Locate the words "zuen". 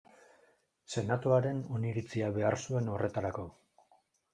2.67-2.95